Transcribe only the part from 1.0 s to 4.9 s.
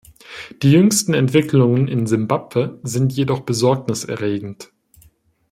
Entwicklungen in Simbabwe sind jedoch besorgniserregend.